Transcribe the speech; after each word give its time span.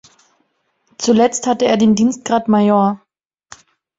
Zuletzt 0.97 1.45
hatte 1.45 1.65
er 1.65 1.77
den 1.77 1.93
Dienstgrad 1.93 2.47
Major. 2.47 3.01